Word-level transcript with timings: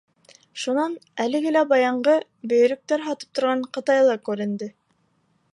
Шунан, 0.61 0.95
әлеге 1.25 1.51
лә 1.57 1.61
баяғы, 1.75 2.17
бөйөрөктәр 2.53 3.07
һатып 3.11 3.39
торған 3.41 3.65
ҡытайлы 3.79 4.21
күренде. 4.31 4.73